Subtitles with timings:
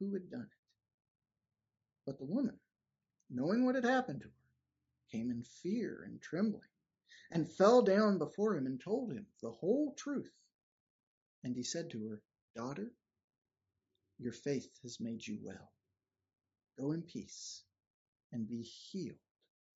[0.00, 0.58] who had done it.
[2.06, 2.58] But the woman,
[3.28, 4.34] knowing what had happened to her,
[5.12, 6.68] came in fear and trembling,
[7.30, 10.32] and fell down before him and told him the whole truth.
[11.44, 12.22] And he said to her,
[12.56, 12.90] Daughter,
[14.18, 15.70] your faith has made you well.
[16.78, 17.62] Go in peace
[18.32, 19.16] and be healed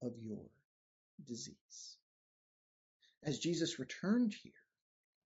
[0.02, 0.50] of your
[1.26, 1.96] disease.
[3.22, 4.52] As Jesus returned here,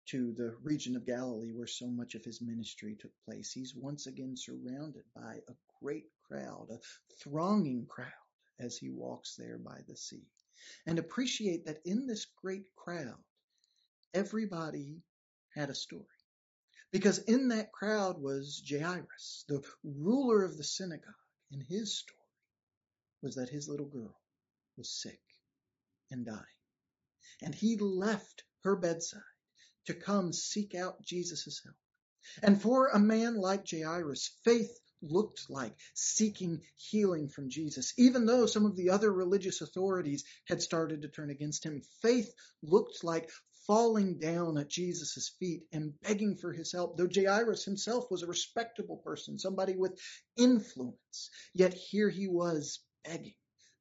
[0.07, 3.53] to the region of Galilee where so much of his ministry took place.
[3.53, 6.79] He's once again surrounded by a great crowd, a
[7.23, 8.09] thronging crowd
[8.59, 10.27] as he walks there by the sea.
[10.87, 13.23] And appreciate that in this great crowd,
[14.15, 15.03] everybody
[15.55, 16.07] had a story.
[16.93, 21.15] Because in that crowd was Jairus, the ruler of the synagogue,
[21.51, 22.19] and his story
[23.23, 24.21] was that his little girl
[24.77, 25.21] was sick
[26.11, 26.39] and dying.
[27.41, 29.23] And he left her bedside
[29.87, 31.77] to come seek out Jesus' help.
[32.43, 37.93] And for a man like Jairus, faith looked like seeking healing from Jesus.
[37.99, 42.33] Even though some of the other religious authorities had started to turn against him, faith
[42.63, 43.31] looked like
[43.67, 46.97] falling down at Jesus' feet and begging for his help.
[46.97, 50.01] Though Jairus himself was a respectable person, somebody with
[50.37, 53.35] influence, yet here he was begging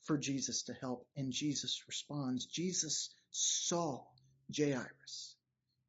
[0.03, 2.45] for Jesus to help, and Jesus responds.
[2.45, 4.03] Jesus saw
[4.55, 5.35] Jairus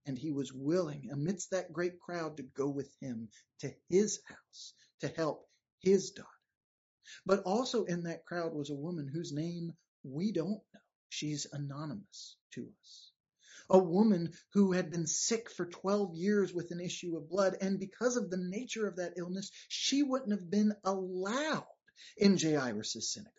[0.06, 3.28] and he was willing, amidst that great crowd, to go with him
[3.60, 5.48] to his house to help
[5.80, 6.28] his daughter.
[7.26, 10.80] But also in that crowd was a woman whose name we don't know.
[11.08, 13.12] She's anonymous to us.
[13.70, 17.78] A woman who had been sick for 12 years with an issue of blood, and
[17.78, 21.66] because of the nature of that illness, she wouldn't have been allowed
[22.16, 23.32] in Jairus' synagogue.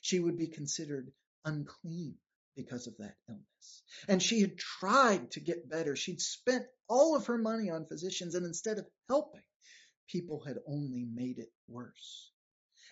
[0.00, 1.12] She would be considered
[1.44, 2.18] unclean
[2.58, 3.82] because of that illness.
[4.08, 5.94] And she had tried to get better.
[5.94, 9.44] She'd spent all of her money on physicians, and instead of helping,
[10.08, 12.32] people had only made it worse.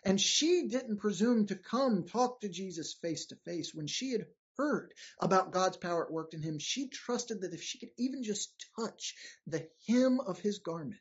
[0.04, 3.72] And she didn't presume to come talk to Jesus face to face.
[3.74, 4.26] When she had
[4.56, 8.22] heard about God's power at work in him, she trusted that if she could even
[8.22, 9.14] just touch
[9.48, 11.00] the hem of his garment,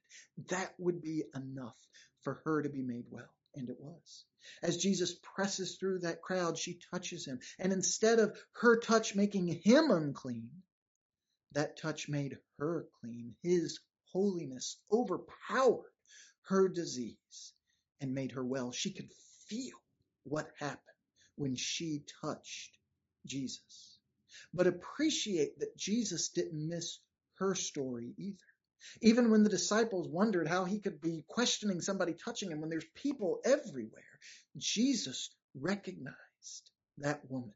[0.49, 1.77] that would be enough
[2.23, 3.29] for her to be made well.
[3.55, 4.25] And it was.
[4.61, 7.39] As Jesus presses through that crowd, she touches him.
[7.57, 10.49] And instead of her touch making him unclean,
[11.53, 13.35] that touch made her clean.
[13.41, 13.79] His
[14.11, 15.91] holiness overpowered
[16.43, 17.53] her disease
[18.01, 18.71] and made her well.
[18.71, 19.11] She could
[19.47, 19.77] feel
[20.23, 20.81] what happened
[21.35, 22.77] when she touched
[23.25, 23.99] Jesus.
[24.53, 26.99] But appreciate that Jesus didn't miss
[27.35, 28.37] her story either.
[29.01, 32.85] Even when the disciples wondered how he could be questioning somebody touching him when there's
[32.95, 34.19] people everywhere,
[34.57, 37.53] Jesus recognized that woman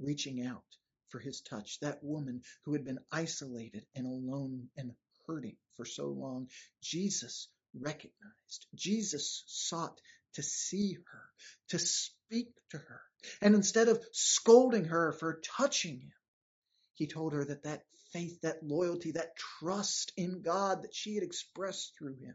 [0.00, 0.64] reaching out
[1.08, 4.92] for his touch, that woman who had been isolated and alone and
[5.26, 6.48] hurting for so long.
[6.82, 8.66] Jesus recognized.
[8.74, 10.00] Jesus sought
[10.34, 11.22] to see her,
[11.68, 13.00] to speak to her.
[13.40, 16.12] And instead of scolding her for touching him,
[16.98, 21.22] he told her that that faith, that loyalty, that trust in God that she had
[21.22, 22.34] expressed through him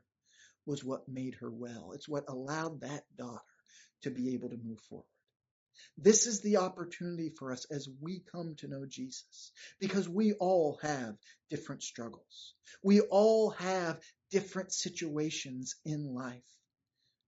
[0.66, 1.92] was what made her well.
[1.94, 3.42] It's what allowed that daughter
[4.04, 5.06] to be able to move forward.
[5.98, 10.80] This is the opportunity for us as we come to know Jesus because we all
[10.82, 11.18] have
[11.50, 12.54] different struggles.
[12.82, 14.00] We all have
[14.32, 16.42] different situations in life.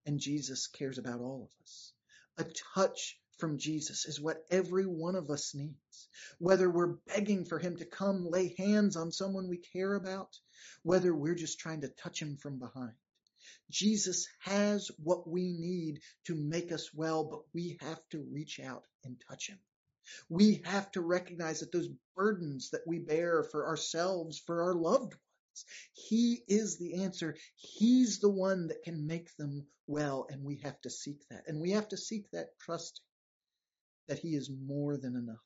[0.05, 1.91] And Jesus cares about all of us.
[2.37, 2.45] A
[2.75, 6.07] touch from Jesus is what every one of us needs.
[6.39, 10.37] Whether we're begging for him to come lay hands on someone we care about,
[10.83, 12.93] whether we're just trying to touch him from behind.
[13.69, 18.83] Jesus has what we need to make us well, but we have to reach out
[19.03, 19.59] and touch him.
[20.29, 25.13] We have to recognize that those burdens that we bear for ourselves, for our loved
[25.13, 27.35] ones, he is the answer.
[27.55, 31.47] He's the one that can make them well, and we have to seek that.
[31.47, 33.03] And we have to seek that trusting
[34.07, 35.37] that he is more than enough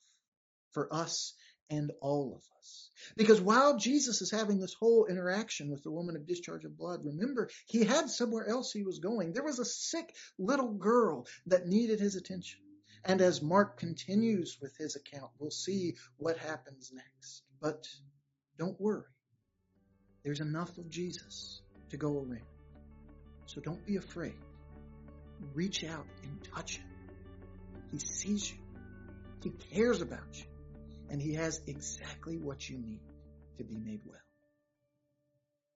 [0.72, 1.34] for us
[1.70, 2.90] and all of us.
[3.16, 7.02] Because while Jesus is having this whole interaction with the woman of discharge of blood,
[7.04, 9.34] remember, he had somewhere else he was going.
[9.34, 12.60] There was a sick little girl that needed his attention.
[13.06, 17.44] And as Mark continues with his account, we'll see what happens next.
[17.62, 17.88] But
[18.58, 19.06] don't worry.
[20.24, 22.42] There's enough of Jesus to go around.
[23.46, 24.36] So don't be afraid.
[25.54, 26.99] Reach out and touch him.
[27.92, 28.58] He sees you.
[29.44, 30.46] He cares about you.
[31.10, 33.02] And he has exactly what you need
[33.58, 34.20] to be made well.